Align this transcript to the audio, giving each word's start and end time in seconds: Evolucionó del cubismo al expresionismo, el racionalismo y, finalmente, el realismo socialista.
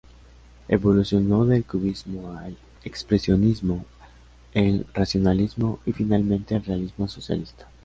Evolucionó 0.67 1.45
del 1.45 1.63
cubismo 1.63 2.33
al 2.35 2.57
expresionismo, 2.83 3.85
el 4.55 4.87
racionalismo 4.95 5.79
y, 5.85 5.91
finalmente, 5.93 6.55
el 6.55 6.65
realismo 6.65 7.07
socialista. 7.07 7.67